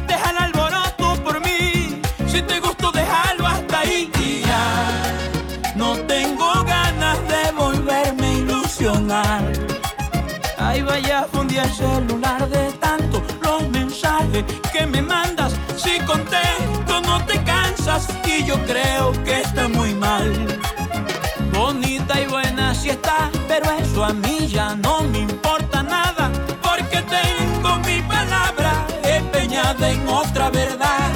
Deja 0.07 0.32
el 0.32 0.38
alboroto 0.38 1.22
por 1.26 1.41
mí, 1.41 2.01
si 2.26 2.41
te 2.41 2.60
gustó 2.62 2.89
déjalo 2.91 3.45
hasta 3.45 3.82
ahí 3.82 4.10
y 4.18 4.41
ya. 4.47 5.76
No 5.76 5.97
tengo 6.14 6.64
ganas 6.64 7.18
de 7.28 7.51
volverme 7.51 8.28
a 8.28 8.34
ilusionar. 8.34 9.43
Ay, 10.57 10.82
vaya, 10.82 11.28
fundí 11.34 11.57
el 11.57 11.72
celular 11.72 12.47
de 12.49 12.72
tanto 12.80 13.22
los 13.41 13.68
mensajes 13.70 14.45
que 14.72 14.86
me 14.86 15.01
mandas. 15.01 15.51
Si 15.76 15.99
contesto, 16.12 17.01
no 17.01 17.26
te 17.26 17.43
cansas 17.43 18.07
y 18.26 18.45
yo 18.45 18.55
creo 18.66 19.12
que 19.26 19.41
está 19.41 19.68
muy 19.68 19.93
mal. 19.93 20.32
Bonita 21.53 22.22
y 22.22 22.26
buena 22.26 22.74
si 22.74 22.89
está, 22.91 23.30
pero 23.49 23.70
eso 23.72 24.05
a 24.05 24.14
mí 24.14 24.47
ya 24.47 24.76
no 24.76 24.99
en 29.82 30.07
otra 30.09 30.49
verdad. 30.49 31.09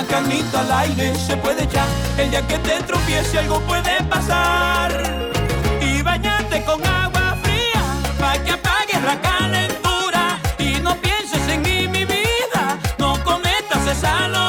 Una 0.00 0.08
canita 0.08 0.60
al 0.60 0.72
aire 0.72 1.14
se 1.14 1.36
puede 1.36 1.64
echar. 1.64 1.86
El 2.16 2.30
día 2.30 2.40
que 2.46 2.56
te 2.56 2.82
tropiece 2.84 3.38
algo 3.38 3.60
puede 3.60 4.02
pasar. 4.04 4.90
Y 5.78 6.00
bañate 6.00 6.64
con 6.64 6.82
agua 6.86 7.36
fría 7.42 7.82
para 8.18 8.42
que 8.42 8.52
apagues 8.52 9.02
la 9.02 9.20
calentura. 9.20 10.38
Y 10.58 10.80
no 10.80 10.96
pienses 11.02 11.46
en 11.48 11.60
mí, 11.60 11.86
mi 11.86 12.06
vida. 12.06 12.78
No 12.96 13.22
cometas 13.22 13.86
esa 13.86 14.28
locura. 14.28 14.39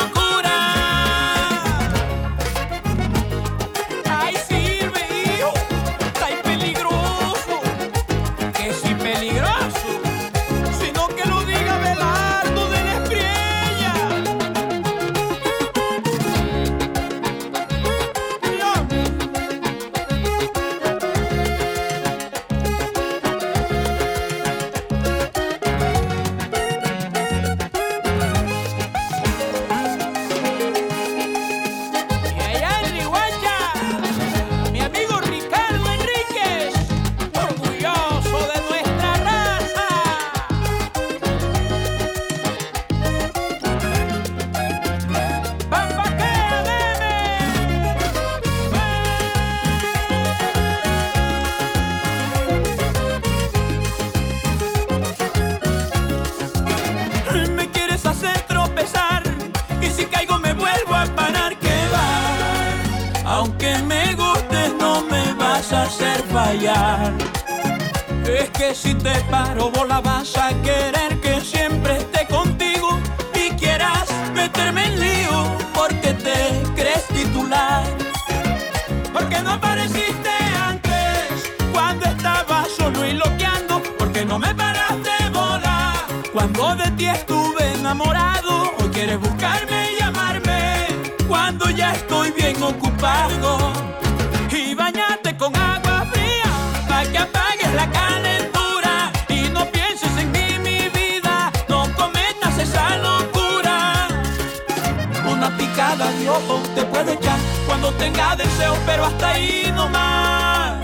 Tenga 108.01 108.35
deseo, 108.35 108.75
pero 108.87 109.05
hasta 109.05 109.29
ahí 109.29 109.71
no 109.75 109.87
más. 109.89 110.79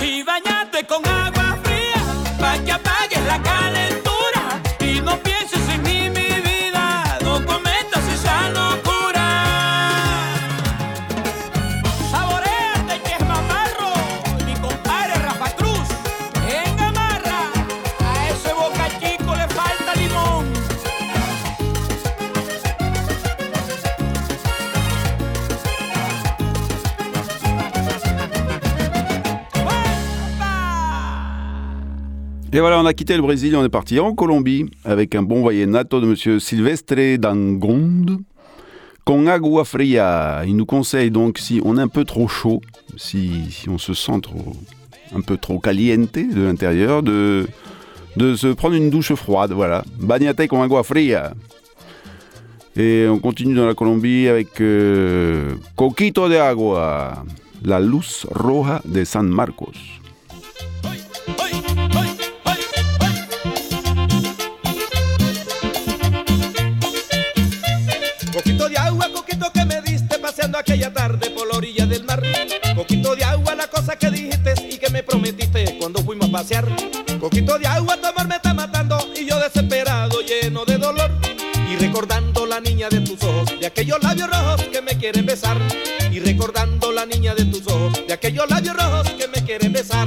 Y 0.00 0.22
bañate 0.22 0.84
con 0.86 1.06
agua 1.06 1.58
fría 1.62 2.00
para 2.40 2.64
que 2.64 2.72
apagues 2.72 3.11
voilà, 32.62 32.80
on 32.80 32.86
a 32.86 32.94
quitté 32.94 33.16
le 33.16 33.22
Brésil, 33.22 33.56
on 33.56 33.64
est 33.64 33.68
parti 33.68 33.98
en 33.98 34.14
Colombie 34.14 34.66
avec 34.84 35.16
un 35.16 35.24
bon 35.24 35.44
vallenato 35.44 36.00
de 36.00 36.06
monsieur 36.06 36.38
Silvestre 36.38 37.16
Dangonde 37.18 38.20
Con 39.04 39.26
agua 39.26 39.64
fría. 39.64 40.44
Il 40.46 40.54
nous 40.54 40.64
conseille 40.64 41.10
donc, 41.10 41.38
si 41.38 41.60
on 41.64 41.76
est 41.76 41.80
un 41.80 41.88
peu 41.88 42.04
trop 42.04 42.28
chaud, 42.28 42.60
si, 42.96 43.50
si 43.50 43.68
on 43.68 43.78
se 43.78 43.94
sent 43.94 44.20
trop, 44.22 44.52
un 45.12 45.22
peu 45.22 45.36
trop 45.36 45.58
caliente 45.58 46.14
de 46.14 46.40
l'intérieur, 46.40 47.02
de, 47.02 47.48
de 48.16 48.36
se 48.36 48.46
prendre 48.46 48.76
une 48.76 48.90
douche 48.90 49.12
froide. 49.14 49.50
Voilà. 49.50 49.82
Bagnate 49.98 50.46
con 50.46 50.62
agua 50.62 50.84
fría. 50.84 51.34
Et 52.76 53.08
on 53.08 53.18
continue 53.18 53.56
dans 53.56 53.66
la 53.66 53.74
Colombie 53.74 54.28
avec 54.28 54.60
euh, 54.60 55.56
Coquito 55.74 56.28
de 56.28 56.36
agua. 56.36 57.24
La 57.64 57.80
luz 57.80 58.24
roja 58.30 58.80
de 58.84 59.02
San 59.02 59.26
Marcos. 59.26 60.01
Coquito 73.02 73.16
de 73.16 73.24
agua, 73.24 73.54
la 73.56 73.66
cosa 73.66 73.96
que 73.96 74.10
dijiste 74.10 74.54
y 74.70 74.78
que 74.78 74.88
me 74.88 75.02
prometiste 75.02 75.76
cuando 75.80 76.04
fuimos 76.04 76.28
a 76.28 76.32
pasear. 76.32 76.64
Coquito 77.18 77.58
de 77.58 77.66
agua, 77.66 77.96
tu 77.96 78.06
amor 78.06 78.28
me 78.28 78.36
está 78.36 78.54
matando 78.54 78.96
y 79.20 79.26
yo 79.26 79.40
desesperado, 79.40 80.20
lleno 80.20 80.64
de 80.64 80.78
dolor. 80.78 81.10
Y 81.68 81.74
recordando 81.74 82.46
la 82.46 82.60
niña 82.60 82.88
de 82.88 83.00
tus 83.00 83.20
ojos, 83.24 83.58
de 83.58 83.66
aquellos 83.66 84.00
labios 84.04 84.30
rojos 84.30 84.62
que 84.70 84.80
me 84.82 84.96
quieren 84.96 85.26
besar. 85.26 85.56
Y 86.12 86.20
recordando 86.20 86.92
la 86.92 87.04
niña 87.04 87.34
de 87.34 87.44
tus 87.46 87.66
ojos, 87.66 88.06
de 88.06 88.12
aquellos 88.12 88.48
labios 88.48 88.76
rojos 88.76 89.10
que 89.10 89.26
me 89.26 89.44
quieren 89.44 89.72
besar. 89.72 90.06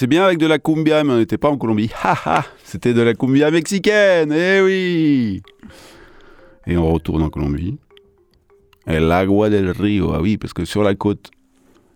Sait 0.00 0.06
bien 0.06 0.24
avec 0.24 0.38
de 0.38 0.46
la 0.46 0.58
cumbia, 0.58 1.04
mais 1.04 1.12
on 1.12 1.18
n'était 1.18 1.36
pas 1.36 1.50
en 1.50 1.58
Colombie. 1.58 1.90
Haha, 2.02 2.46
c'était 2.64 2.94
de 2.94 3.02
la 3.02 3.12
cumbia 3.12 3.50
mexicaine, 3.50 4.32
eh 4.32 4.62
oui 4.62 5.42
Et 6.66 6.78
on 6.78 6.90
retourne 6.90 7.22
en 7.22 7.28
Colombie. 7.28 7.76
El 8.86 9.12
agua 9.12 9.50
del 9.50 9.68
río, 9.68 10.14
ah 10.14 10.22
oui, 10.22 10.38
parce 10.38 10.54
que 10.54 10.64
sur 10.64 10.82
la 10.82 10.94
côte, 10.94 11.30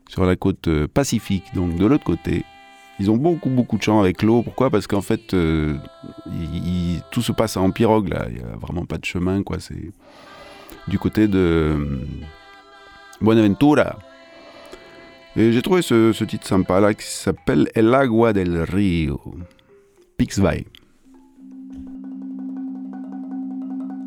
sur 0.07 0.27
la 0.27 0.37
côte 0.37 0.69
euh, 0.69 0.87
pacifique, 0.87 1.45
donc 1.55 1.77
de 1.77 1.87
l'autre 1.87 2.05
côté, 2.05 2.45
ils 3.01 3.11
ont 3.11 3.17
beaucoup 3.17 3.49
beaucoup 3.49 3.79
de 3.79 3.83
chants 3.83 4.01
avec 4.01 4.23
l'eau. 4.23 4.43
Pourquoi? 4.43 4.69
Parce 4.69 4.87
qu'en 4.87 5.01
fait, 5.01 5.33
euh, 5.33 5.75
tout 7.11 7.23
se 7.23 7.33
passe 7.33 7.57
en 7.57 7.71
pirogue 7.71 8.09
là. 8.09 8.27
Il 8.31 8.37
y 8.37 8.43
a 8.43 8.55
vraiment 8.61 8.85
pas 8.85 8.99
de 8.99 9.05
chemin, 9.07 9.43
quoi. 9.43 9.61
C'est 9.61 9.93
du 10.89 10.99
côté 10.99 11.27
de 11.27 11.39
euh, 11.39 12.01
Buenaventura. 13.23 13.97
Et 15.37 15.53
j'ai 15.53 15.63
trouvé 15.63 15.83
ce, 15.83 16.13
ce 16.13 16.25
titre 16.25 16.47
sympa 16.47 16.79
là 16.81 16.95
qui 16.95 17.07
s'appelle 17.07 17.69
El 17.75 17.93
agua 17.93 18.33
del 18.33 18.63
río. 18.63 19.21
Pixby. 20.17 20.65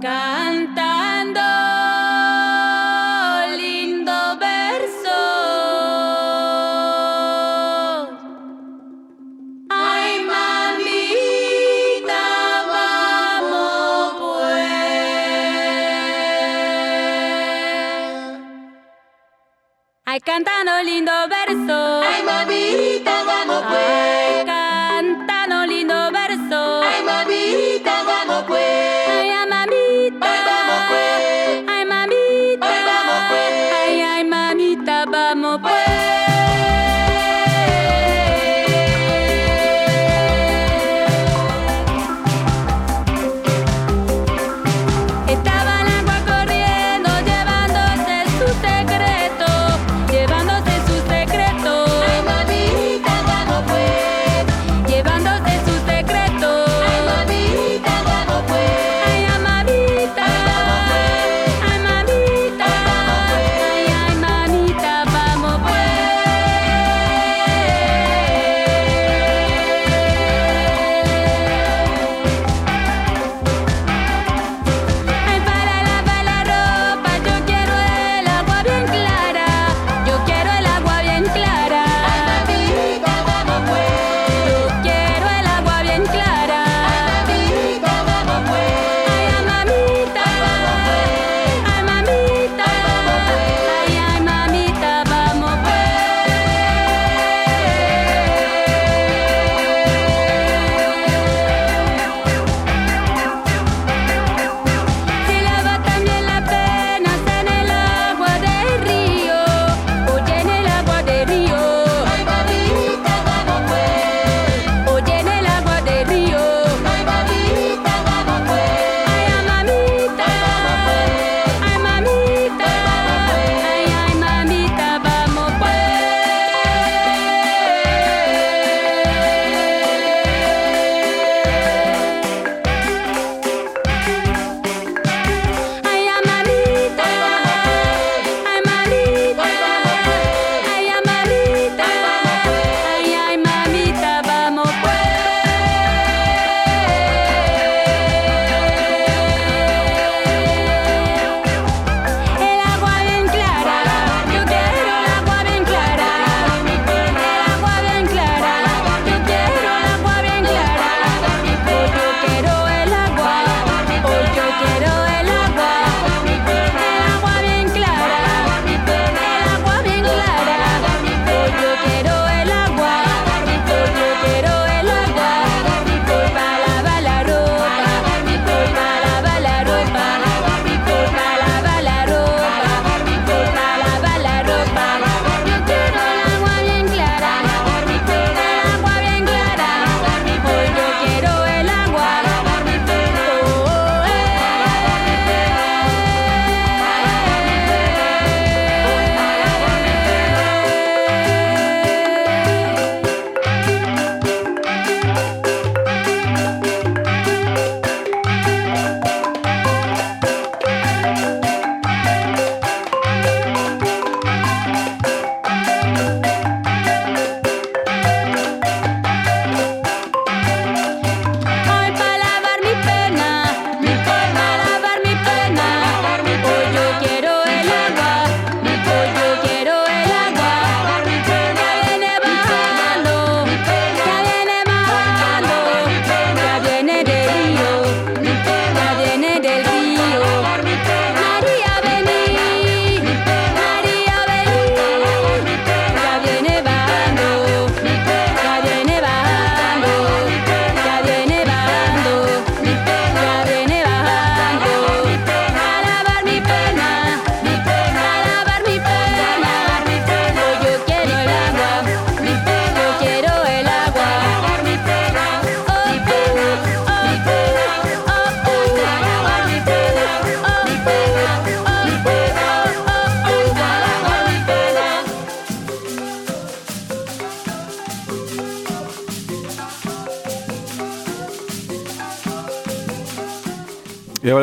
Cantando 0.01 1.76
Ay, 20.18 20.22
cantando 20.22 20.72
lindo 20.82 21.11
verso. 21.30 22.01
Ay, 22.01 22.24
mamita, 22.24 23.24
vamos 23.24 23.63
pues. 23.70 24.45
cantando 24.45 24.57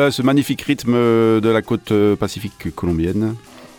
voilà 0.05 0.13
ce 0.13 0.21
magnifique 0.21 0.61
rythme 0.61 0.93
de 0.93 1.49
la 1.49 1.63
côte 1.63 1.91
euh, 1.91 2.15
pacifique 2.15 2.75
colombienne 2.75 3.33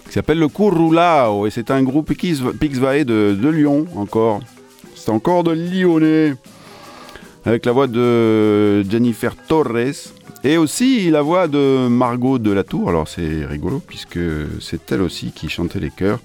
qui 0.09 0.13
s'appelle 0.13 0.41
le 0.41 0.49
Curulao 0.49 1.47
et 1.47 1.51
c'est 1.51 1.71
un 1.71 1.85
groupe 1.85 2.13
Pix 2.15 2.41
de, 2.41 3.05
de 3.41 3.49
Lyon 3.49 3.87
encore. 3.95 4.41
C'est 4.97 5.13
encore 5.13 5.45
de 5.45 5.53
Lyonnais 5.53 6.35
avec 7.45 7.65
la 7.65 7.71
voix 7.71 7.87
de 7.87 8.83
Jennifer 8.91 9.37
Torres 9.37 10.11
et 10.43 10.57
aussi 10.57 11.11
la 11.11 11.23
voix 11.23 11.47
de 11.47 11.87
Margot 11.87 12.41
de 12.41 12.51
la 12.51 12.65
Tour. 12.65 12.89
Alors 12.89 13.07
c'est 13.07 13.47
rigolo 13.47 13.81
puisque 13.87 14.19
c'est 14.61 14.91
elle 14.91 15.03
aussi 15.03 15.31
qui 15.31 15.49
chantait 15.49 15.79
les 15.79 15.91
chœurs 15.91 16.19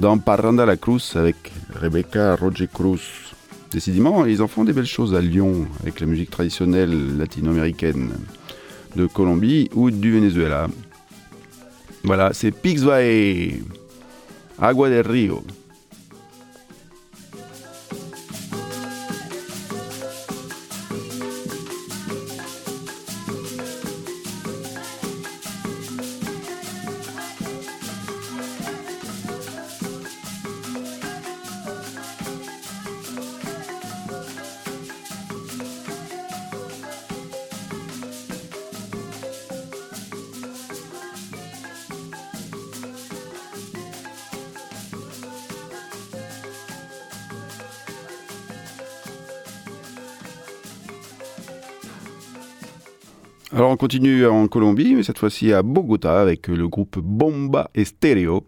dans 0.00 0.18
Parranda 0.18 0.66
la 0.66 0.76
Cruz 0.76 1.12
avec 1.14 1.36
Rebecca 1.72 2.34
Roger 2.34 2.66
Cruz. 2.66 2.98
Décidément, 3.70 4.26
ils 4.26 4.42
en 4.42 4.48
font 4.48 4.64
des 4.64 4.72
belles 4.72 4.86
choses 4.86 5.14
à 5.14 5.20
Lyon 5.20 5.68
avec 5.82 6.00
la 6.00 6.06
musique 6.08 6.30
traditionnelle 6.30 7.16
latino-américaine 7.16 8.10
de 8.96 9.06
Colombie 9.06 9.68
ou 9.74 9.90
du 9.90 10.12
Venezuela. 10.12 10.68
Voilà, 12.04 12.32
c'est 12.32 12.50
Pixvae, 12.50 13.62
Agua 14.58 14.88
del 14.88 15.06
Rio. 15.06 15.44
Continue 53.80 54.26
en 54.26 54.46
Colombie, 54.46 54.94
mais 54.94 55.02
cette 55.02 55.16
fois-ci 55.16 55.54
à 55.54 55.62
Bogota 55.62 56.20
avec 56.20 56.48
le 56.48 56.68
groupe 56.68 56.98
Bomba 56.98 57.70
Estéreo, 57.74 58.44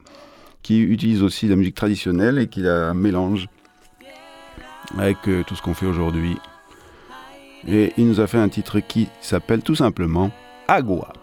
qui 0.61 0.79
utilise 0.81 1.23
aussi 1.23 1.49
la 1.49 1.57
musique 1.57 1.75
traditionnelle 1.75 2.39
et 2.39 2.49
qui 2.49 2.61
la 2.61 2.93
mélange 2.93 3.49
avec 4.99 5.17
euh, 5.29 5.43
tout 5.47 5.57
ce 5.57 5.63
qu'on 5.63 5.73
fait 5.73 5.87
aujourd'hui. 5.87 6.37
Et 7.67 7.95
il 7.97 8.09
nous 8.09 8.21
a 8.21 8.27
fait 8.27 8.37
un 8.37 8.51
titre 8.51 8.81
qui 8.81 9.09
s'appelle 9.23 9.63
tout 9.63 9.75
simplement. 9.75 10.31
Agua, 10.69 11.15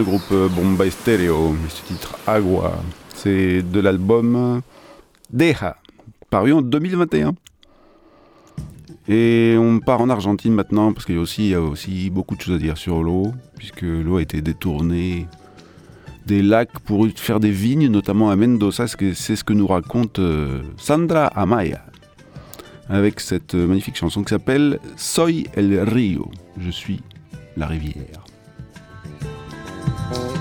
le 0.00 0.04
groupe 0.04 0.32
euh, 0.32 0.48
Bomba 0.48 0.86
Estéreo, 0.86 1.54
et 1.54 1.68
ce 1.68 1.82
titre 1.86 2.16
Agua, 2.26 2.72
c'est 3.14 3.60
de 3.62 3.80
l'album 3.80 4.62
Deja, 5.30 5.76
paru 6.30 6.54
en 6.54 6.62
2021. 6.62 7.34
Et 9.08 9.56
on 9.58 9.78
part 9.80 10.00
en 10.00 10.08
Argentine 10.08 10.54
maintenant, 10.54 10.92
parce 10.94 11.04
qu'il 11.04 11.16
y 11.16 11.18
a 11.18 11.20
aussi, 11.20 11.48
y 11.50 11.54
a 11.54 11.60
aussi 11.60 12.08
beaucoup 12.08 12.34
de 12.34 12.40
choses 12.40 12.54
à 12.54 12.58
dire 12.58 12.78
sur 12.78 13.02
l'eau, 13.02 13.32
puisque 13.58 13.82
l'eau 13.82 14.16
a 14.16 14.22
été 14.22 14.40
détournée 14.40 15.26
des 16.26 16.40
lacs 16.42 16.78
pour 16.80 17.06
faire 17.16 17.38
des 17.40 17.50
vignes, 17.50 17.88
notamment 17.88 18.30
à 18.30 18.36
Mendoza, 18.36 18.86
c'est 18.86 19.36
ce 19.36 19.44
que- 19.44 19.52
nous 19.52 19.66
raconte 19.66 20.18
euh, 20.18 20.62
Sandra 20.78 21.26
Amaya, 21.26 21.84
avec 22.88 23.20
cette 23.20 23.54
euh, 23.54 23.66
magnifique 23.66 23.96
chanson 23.96 24.22
qui 24.22 24.30
s'appelle 24.30 24.78
Soy 24.96 25.46
el 25.56 25.78
Río, 25.80 26.30
je 26.58 26.70
suis 26.70 27.00
la 27.58 27.66
rivière. 27.66 28.24
Agua, 30.12 30.39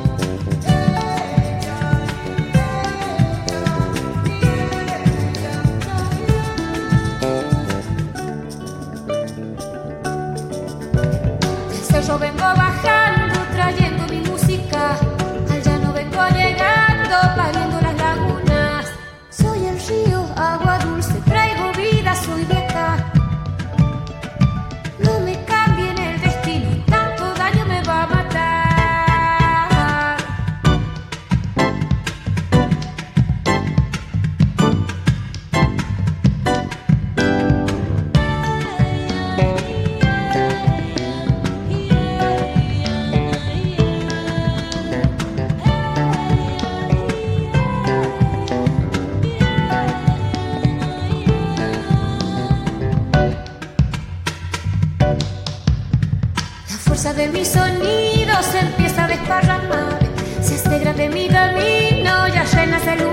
de 57.20 57.28
mi 57.28 57.44
sonido 57.44 58.34
se 58.50 58.60
empieza 58.60 59.04
a 59.04 59.08
desparramar. 59.10 60.00
Se 60.42 60.56
hace 60.56 60.80
grande 60.80 61.10
mi 61.10 61.28
camino, 61.28 62.28
ya 62.30 62.46
llenas 62.46 62.88
el 62.88 63.09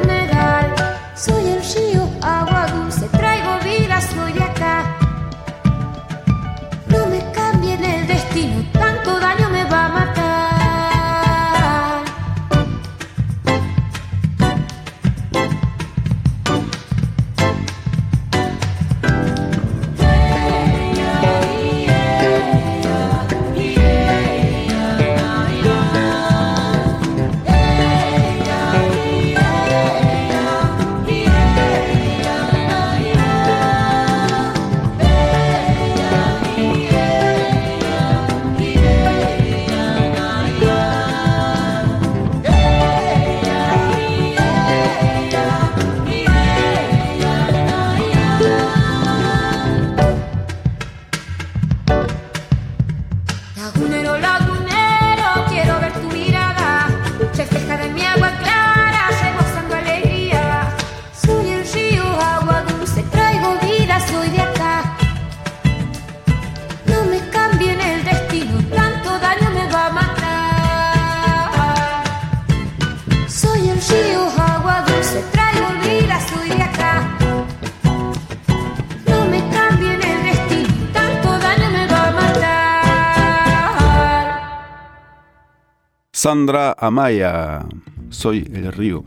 Sandra 86.27 86.73
Amaya, 86.73 87.65
Soy 88.11 88.43
el 88.53 88.69
Rio. 88.71 89.05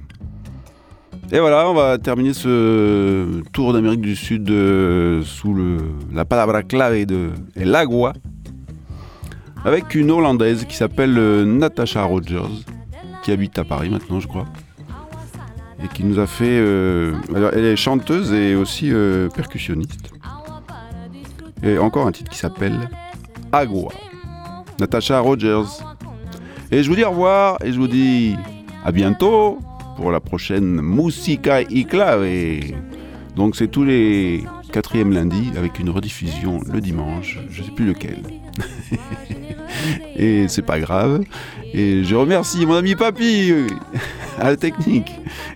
Et 1.33 1.39
voilà, 1.41 1.69
on 1.69 1.73
va 1.73 1.97
terminer 1.97 2.31
ce 2.31 3.41
tour 3.51 3.73
d'Amérique 3.73 3.99
du 3.99 4.15
Sud 4.15 4.49
euh, 4.49 5.21
sous 5.25 5.53
le, 5.53 5.79
la 6.13 6.23
palabra 6.23 6.63
clave 6.63 7.05
de 7.05 7.31
El 7.57 7.75
Agua 7.75 8.13
avec 9.65 9.95
une 9.95 10.11
Hollandaise 10.11 10.63
qui 10.63 10.77
s'appelle 10.77 11.17
euh, 11.17 11.43
Natasha 11.43 12.03
Rogers, 12.03 12.63
qui 13.21 13.33
habite 13.33 13.59
à 13.59 13.65
Paris 13.65 13.89
maintenant, 13.89 14.21
je 14.21 14.27
crois, 14.29 14.45
et 15.83 15.89
qui 15.89 16.05
nous 16.05 16.19
a 16.19 16.25
fait. 16.25 16.45
euh, 16.47 17.15
elle 17.53 17.65
est 17.65 17.75
chanteuse 17.75 18.31
et 18.31 18.55
aussi 18.55 18.93
euh, 18.93 19.27
percussionniste. 19.27 20.13
Et 21.63 21.77
encore 21.79 22.07
un 22.07 22.13
titre 22.13 22.31
qui 22.31 22.37
s'appelle 22.37 22.89
Agua. 23.51 23.91
Natasha 24.79 25.19
Rogers. 25.19 25.83
Et 26.71 26.83
je 26.83 26.89
vous 26.89 26.95
dis 26.95 27.03
au 27.03 27.09
revoir 27.09 27.57
et 27.63 27.71
je 27.71 27.79
vous 27.79 27.87
dis 27.87 28.35
à 28.85 28.91
bientôt 28.91 29.59
pour 29.97 30.11
la 30.11 30.19
prochaine 30.19 30.81
Musica 30.81 31.61
y 31.61 31.85
Clave. 31.85 32.25
Donc 33.35 33.55
c'est 33.55 33.67
tous 33.67 33.83
les 33.83 34.43
quatrièmes 34.71 35.11
lundis 35.11 35.51
avec 35.57 35.79
une 35.79 35.89
rediffusion 35.89 36.61
le 36.71 36.79
dimanche, 36.79 37.39
je 37.49 37.63
sais 37.63 37.71
plus 37.71 37.85
lequel. 37.85 38.21
et 40.15 40.47
c'est 40.47 40.61
pas 40.61 40.79
grave. 40.79 41.23
Et 41.73 42.03
je 42.03 42.15
remercie 42.15 42.65
mon 42.65 42.75
ami 42.75 42.95
Papy 42.95 43.51
à 44.39 44.51
la 44.51 44.55
technique. 44.55 45.11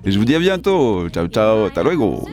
Et 0.05 0.11
je 0.11 0.17
vous 0.17 0.25
dis 0.25 0.35
à 0.35 0.39
bientôt. 0.39 1.09
Ciao 1.09 1.27
ciao, 1.27 1.65
hasta 1.65 1.83
luego. 1.83 2.27